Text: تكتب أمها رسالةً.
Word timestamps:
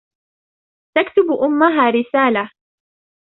تكتب 0.97 1.31
أمها 1.43 1.89
رسالةً. 1.89 2.51